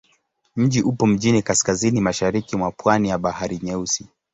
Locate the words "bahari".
3.17-3.59